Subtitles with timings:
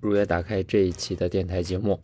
[0.00, 2.00] 如约打开这一期的电台节目。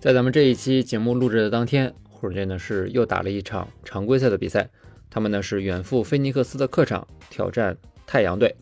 [0.00, 4.68] 在咱们这一期节目录制的当天，湖人队呢是又打了一场常规赛的比赛，
[5.10, 8.54] 他们呢是远赴菲尼克斯的客场挑战太阳队，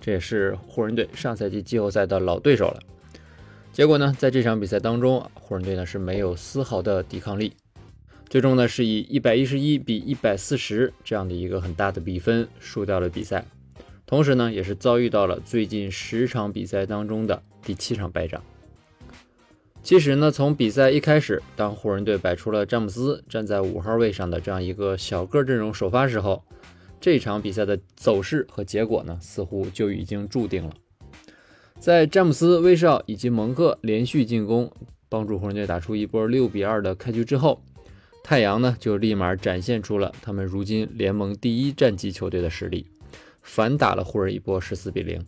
[0.00, 2.80] 这也是湖人队上赛季季后赛的老对手了。
[3.70, 7.52] 结果呢，在这场比赛当中，湖人队呢是没有丝毫的抵抗力，
[8.28, 13.44] 最终呢是以一百一十一比一百四十这样的一个很大的比分输掉了比赛，
[14.08, 18.42] 同时呢，也是遭遇到了最近十场比赛当中的第七场败仗。
[19.82, 26.42] 其实呢，从比赛一开始，当湖人队摆出了詹姆斯站在五号位上的这样一个小个阵容首发时候，
[26.98, 30.72] 这场比赛的走势和结果呢，似乎就已经注定了。
[31.78, 34.72] 在詹姆斯、威少以及蒙克连续进攻，
[35.10, 37.62] 帮助湖人队打出一波六比二的开局之后，
[38.24, 42.86] 太阳呢就立马展现出了他们如今联盟第一战绩球队的实力，
[43.48, 45.24] 反打了湖人一波十四比零。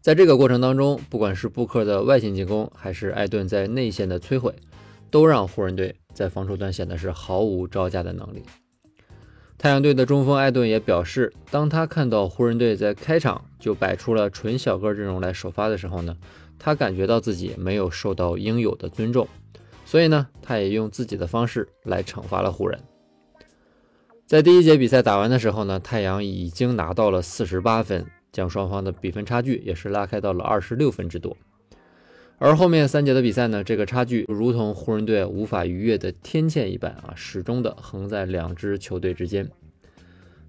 [0.00, 4.52] 在这个过程当中，不管是布克的外线进攻，还是艾顿在内线的摧毁，
[5.12, 8.42] 都让湖人队在防守端显得是毫无招架的能力。
[9.56, 16.16] 太阳队的中锋艾顿也表示，当他看到湖人队在开场就摆出了纯小个阵容来首发的时候呢，
[16.58, 19.28] 他感觉到自己没有受到应有的尊重，
[19.86, 22.80] 所以呢，他也用自己的方式来惩罚了湖人。
[24.32, 31.36] 在第一节比赛打完的时候呢，太阳已经拿到了四十八分，将双方的比分差距也是拉开到了二十六分之多。
[32.38, 39.50] 而后面三节的比赛呢，这个差距如同湖人队无法逾越的天堑一般啊，始终的横在两支球队之间。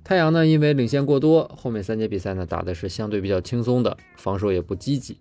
[0.01, 5.17] 太阳呢，因为领先过多，后面三节比赛呢打的是相对比较轻松的，防守也不积极。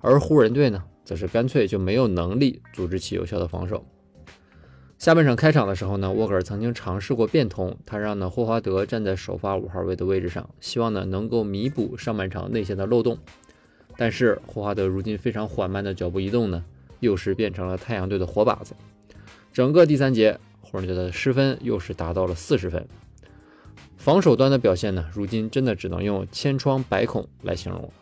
[0.00, 3.82] 而湖人队呢，则是干脆就没有能力组织起有效的防守。
[5.02, 13.18] 下半场开场的时候呢，沃格尔曾经尝试过变通，他让呢霍华德站在首发五号位的位置上，希望呢能够弥补上半场内线的漏洞。
[13.96, 16.64] 但是霍华德如今非常缓慢的脚步移动呢，
[17.00, 18.76] 又是变成了太阳队的活靶子。
[19.52, 22.86] 整个第三节，湖人队的失分又是达到了四十分。
[23.96, 27.92] 防守端的表现呢，如今真的只能用千疮百孔来形容。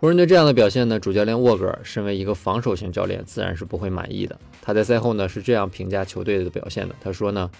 [0.00, 4.38] 湖人队这样的表现呢，主教练沃格尔身为一个防守型教练，自然是不会满意的。
[4.62, 7.50] 他在赛后呢是这样评价球队的表现的，他说呢，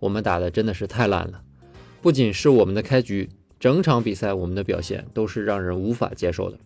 [0.00, 1.40] 我们打的真的是太烂了，
[2.02, 3.28] 不仅是我们的开局。
[3.60, 6.58] 整场比赛我们的表现都是让人无法接受的。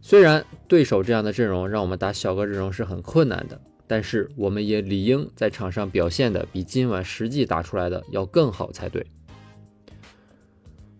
[0.00, 9.06] 虽然对手这样的阵容让我们打小个阵容是很困难的，但是我们也理应在场上表现的比今晚实际打出来的要更好才对。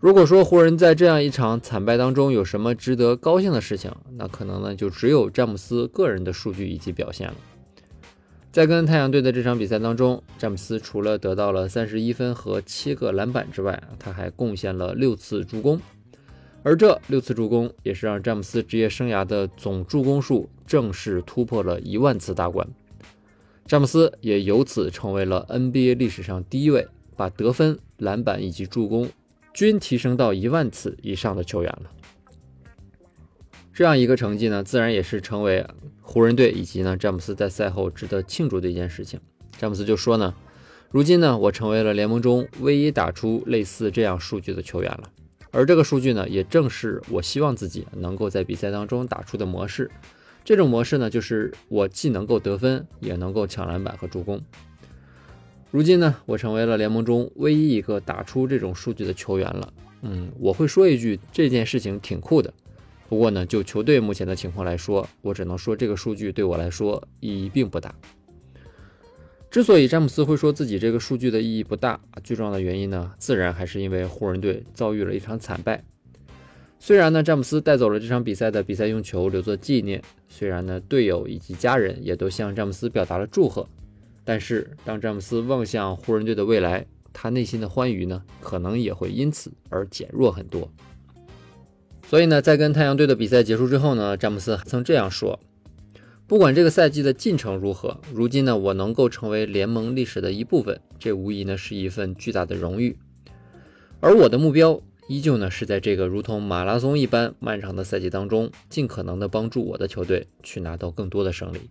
[0.01, 7.35] 如果说湖人在这样一场惨败当中有什么值得高兴的事情，那可能呢就只有詹姆斯个人的数据以及表现了。
[8.53, 15.81] 在跟太阳队的这场比赛当中，詹姆斯除了得到了三十一分和七个篮板之外，他还贡献了六次助攻，
[16.63, 22.65] 而这六次助攻也是让詹姆斯职业生涯的总助攻数正式突破了一万次大关。
[23.67, 26.87] 詹姆斯也由此成为了 NBA 历史上第一位
[27.17, 29.09] 把得分、篮板以及助攻
[29.59, 31.91] 均提升到一万次以上的球员了。
[33.73, 35.67] 这样一个成绩呢，自然也是成为。
[36.01, 39.19] 湖人队以及呢，詹姆斯在赛后值得庆祝的一件事情。
[39.59, 40.33] 詹姆斯就说呢
[40.93, 45.11] ：“如今呢，我成为了联盟中唯一打出类似这样数据的球员了。
[45.51, 49.91] 而这个数据呢，也正是我希望自己能够在比赛当中打出的模式。
[50.45, 54.41] 这种模式呢，就是我既能够得分，也能够抢篮板和助攻。
[55.71, 59.73] 如今呢，我成为了联盟中唯一一个打出这种数据的球员了。
[60.03, 62.53] 嗯，我会说一句，这件事情挺酷的。”
[63.09, 67.95] 不过呢，就球队目前的情况来说，我只能说这个数据对我来说意义并不大。
[69.51, 75.83] 之所以詹姆斯会说自己这个数据的意义不大，最重要的原因呢，自然还是因为湖人队遭遇了一场惨败。
[76.79, 83.67] 虽然呢，詹姆斯带走了这场比赛的比赛用球留作纪念，虽然呢，队友以及家人也都向詹姆斯表达了祝贺，
[84.29, 86.85] 但是当詹姆斯望向湖人队的未来，
[87.15, 90.71] 他内心的欢愉呢，可能也会因此而减弱很多。
[92.07, 95.41] 所以呢，在跟太阳队的比赛结束之后呢，詹姆斯曾这样说
[96.29, 102.99] ：“不管这个赛季的进程如何，如今呢，我能够成为联盟历史的一部分，这无疑呢是一份巨大的荣誉。
[104.01, 104.79] 而我的目标
[105.09, 111.71] 依旧呢是在这个如同马拉松一般漫长的赛季当中，尽可能的帮助我的球队去拿到更多的胜利。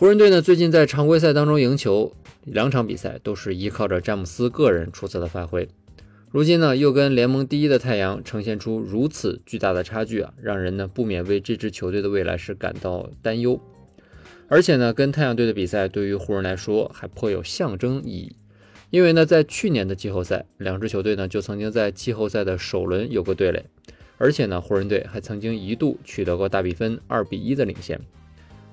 [0.00, 2.14] 湖人队呢最近在常规赛当中赢球，
[2.44, 5.68] 两场比赛都是依靠着詹姆斯个人出色的发挥。
[6.30, 13.60] 如今呢又跟联盟第一的太阳呈现出如此巨大的差距啊，让人呢不免为这支球队的未来是感到担忧。
[14.48, 18.36] 而且呢跟太阳队的比赛对于湖人来说还颇有象征意义，
[18.88, 23.66] 因为呢在去年的季后赛，两支球队呢就曾经在季后赛的首轮有过对垒，
[24.16, 28.00] 而且呢湖人队还曾经一度取得过大比分二比一的领先。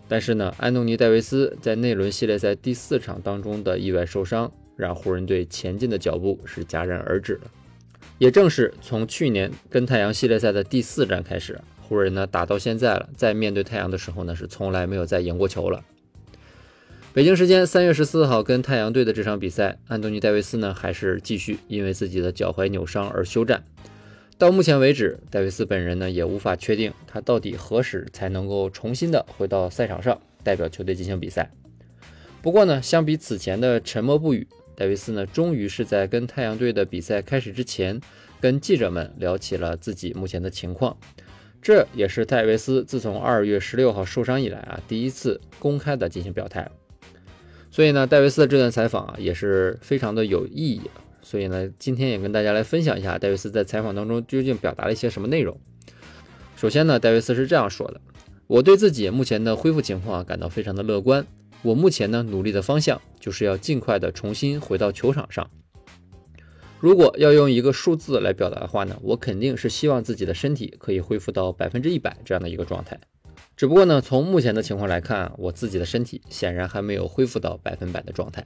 [0.08, 7.42] 但是呢，安东尼·戴维斯在那轮系列赛第四场当中的意外受伤，让湖人队前进的脚步是戛然而止了。
[8.18, 15.84] 也正是从去年跟太阳系列赛的第四战开始，湖人呢打到现在了，在面对太阳的时候呢，是从来没有再赢过球了。
[17.14, 23.64] 北京时间三月十四号跟太阳队的这场比赛，安东尼·戴维斯呢还是继续因为自己的脚踝扭伤而休战。
[24.38, 31.52] 到目前为止，戴维斯本人呢也无法确定他到底何时才能够重新的回到赛场上代表球队进行比赛。
[32.44, 38.00] 不过呢，相比此前的沉默不语，戴维斯呢终于是在跟太阳队的比赛开始之前，
[38.40, 40.96] 跟记者们聊起了自己目前的情况。
[41.60, 46.70] 这也是戴维斯自从二月十六号受伤以来啊第一次公开的进行表态。
[47.72, 50.82] 所以呢，戴维斯的这段采访啊也是非常的有意义。
[51.22, 55.60] 所以呢，今天也跟大家来分享一下戴维斯在采访当中究竟表达了一些什么内容。
[56.56, 58.02] 首先呢，戴维斯是这样说的
[58.48, 61.26] ：“我对自己目前的恢复情况感到非常的乐观。
[61.64, 65.50] 我目前呢努力的方向就是要尽快的重新回到球场上。
[66.80, 73.00] 如果要用一个数字来表达的话呢，我肯定是希望自己的身体可以恢复到百分之一百这样的一个状态。
[73.56, 78.46] 只不过呢，从目前的情况来看，我自己的身体显然还没有恢复到百分百的状态。”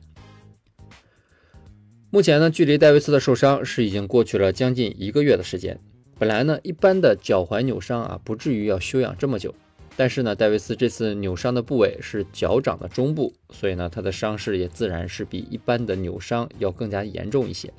[2.14, 5.80] 目前呢，距离戴维斯的受伤是已经过去了将近一个月的时间。
[6.20, 9.56] 本来呢，一般的脚踝扭伤啊，不至于要休养这么久。
[9.96, 17.72] 但是呢，戴维斯这次扭伤的部位是脚掌的中部，所以呢，他的伤势也自然是比一般的扭伤要更加严重一些。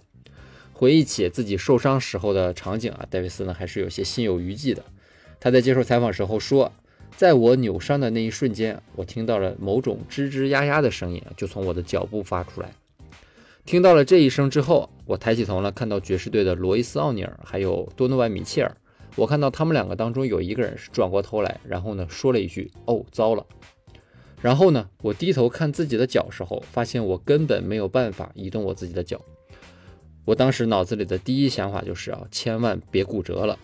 [0.72, 4.82] 回忆起自己受伤时候的场景啊，戴维斯呢还是有些心有余悸的。
[5.40, 6.72] 他在接受采访时候说，
[7.18, 12.72] 在我扭伤的那一瞬间，我听到了某种吱吱呀呀的声音就从我的脚部发出来。
[13.64, 18.76] 听到了这一声之后，我抬起头了，看到爵士队的罗伊斯·奥尼尔还有多诺万·米切尔。
[19.14, 23.46] 我看到他们两个当中有一个人是转过头来，然后呢说了一句：“哦，糟了。”
[24.42, 29.20] 然后呢，我低头看自己的脚时候，发现我根本没有办法移动我自己的脚。
[30.24, 33.58] 我当时脑子里的第一想法就是啊，千万别骨折了。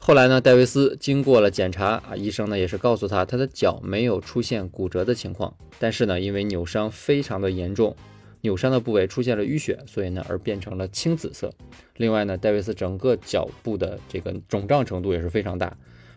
[0.00, 7.94] 后来呢，戴维斯经过了检查啊，医生呢也是告诉他，他的脚没有出现骨折的情况，但是呢，因为扭伤非常的严重。
[8.42, 11.50] 扭伤的部位出现了淤血，所以呢而变成了青紫色。
[11.96, 15.74] 另外呢，戴维斯整个脚部的这个肿胀程度也是非常大。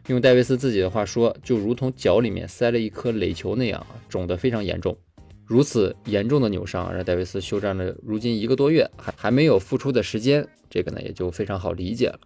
[0.08, 4.96] 用戴维斯自己的话说，就如同脚里面塞了一颗垒球那样，肿得非常严重。
[5.46, 12.20] 如此严重的扭伤，让戴维斯休战了如今一个多月，还还没有复出的时间，这个呢也就非常好理解了。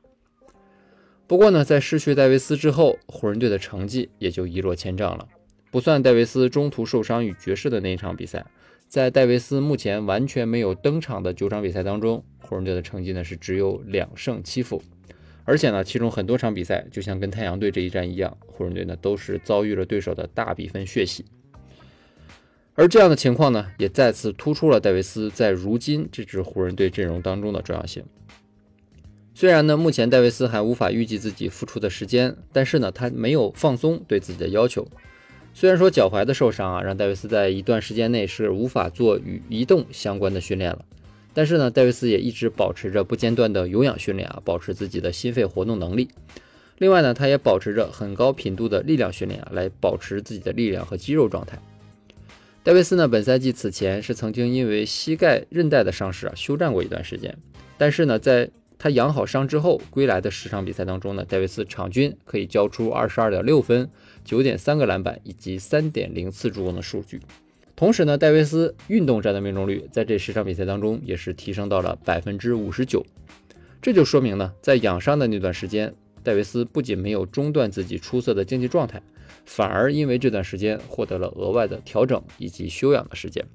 [1.27, 5.27] 不过呢，在失去戴维斯之后，湖人队的成绩也就一落千丈了。
[5.71, 8.45] 不算戴维斯中途受伤与爵士的那一场比赛。
[8.87, 14.81] 在戴维斯目前完全没有登场的九场比赛当中，湖人队的成绩呢是只有两胜七负，
[15.43, 21.23] 而且呢，其中很多场比赛就像跟太阳队这一战一样，湖人队呢都是遭遇了对手的大比分血洗。
[22.73, 28.03] 而这样的情况呢，也再次突出了戴维斯在如今这支湖人队阵容当中的重要性。
[29.35, 34.87] 虽然呢，目前戴维斯还无法预计自己复出的时间，但是呢，他没有放松对自己的要求。
[35.53, 40.85] 虽然说脚踝的受伤啊，让戴维斯在一段时间内是无法做与移动相关的训练了，
[41.33, 46.07] 但是呢，戴维斯也一直保持着不间断的有氧训练啊，保持自己的心肺活动能力。
[46.77, 51.59] 另外呢，他也保持着很高频度的力量训练啊，来保持自己的力量和肌肉状态。
[52.63, 57.35] 戴维斯呢，本赛季此前是曾经因为膝盖韧带的伤势啊休战过一段时间，
[57.77, 63.89] 但是呢，在他养好伤之后归来的十场比赛当中呢，戴维斯场均可以交出二十二点六分。
[64.23, 67.19] 九点三个篮板以及三点零次助攻的数据，
[67.75, 73.05] 同时呢，戴维斯运动战的命中率在这十场比赛当中也是提升到了百分之五十九，
[73.81, 79.01] 这就说明呢，在养伤的那段时间，戴维斯不仅没有中断自己出色的竞技状态，
[79.45, 83.45] 反而因为这段时间获得了额外的调整以及休养的时间，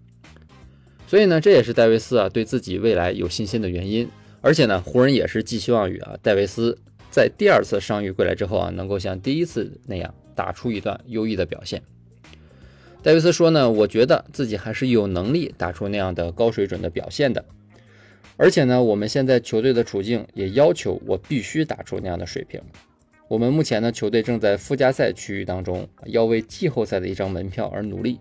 [1.06, 4.08] 所以呢，这也是戴维斯啊对自己未来有信心的原因，
[4.40, 6.78] 而且呢，湖人也是寄希望于啊戴维斯
[7.10, 10.12] 在第二次伤愈归来之后啊，能够像第一次那样。
[10.34, 11.82] 打出一段优异的表现。
[13.02, 17.44] 戴维斯说呢，我觉得自己还是有能力打出那样的高水准的表现的。
[18.36, 22.60] 而且呢，我们现在球队的处境也要求我必须打出那样的水平。
[23.28, 28.18] 我们目前呢，球队正在附加赛区域当中，要为季后赛的一张门票而努力。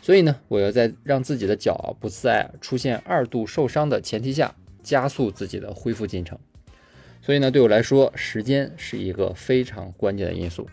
[0.00, 6.38] 所以呢，我要在让自己的脚不再出现二度受伤的前提下，加速自己的恢复进程。
[7.20, 10.68] 所以呢，对我来说，时间是一个非常关键的因素。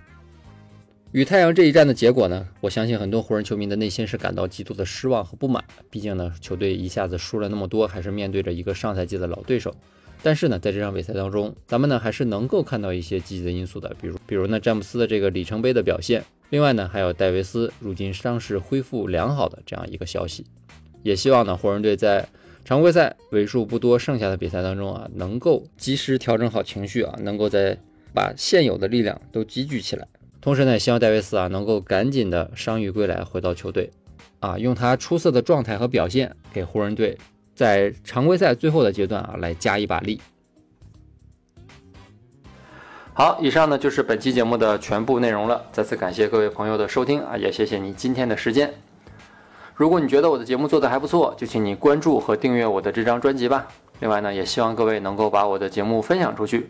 [1.11, 5.63] 与太阳这一战的结果呢，我相信很多湖人球迷的内心是感到极度的失望和不满。
[5.89, 9.75] 毕竟呢，球队一下子输了那么多，还是面对着一个上赛季的老对手。
[10.21, 16.23] 但是呢，在这场比赛当中，咱们呢还是能够看到一些积极的因素的，比如，比如呢詹姆斯的这个里程碑的表现。
[16.51, 20.45] 另外呢，还有戴维斯如今伤势恢复良好的这样一个消息。
[21.01, 22.29] 也希望呢，湖人队在
[22.63, 27.75] 常规赛为数不多剩下的比赛当中啊，能够及时调整好情绪啊，能够在
[28.13, 30.07] 把现有的力量都积聚起来。
[30.41, 33.91] 同时呢，希望戴维斯啊能够赶紧的伤愈归来，回到球队，
[34.39, 37.17] 啊，用他出色的状态和表现给湖人队。
[37.53, 40.21] 在常规赛最后的阶段啊，来加一把力。
[43.13, 45.61] 好，以上呢就是本期节目的全部内容了。
[45.73, 48.73] 再次感谢各位朋友的收听啊，也谢谢你今天的时间。
[49.75, 53.67] 如果你觉得我的节目做得还不错，就请你关注和订阅我的这张专辑吧。
[53.99, 56.69] 另外呢，也希望各位能够把我的节目分享出去，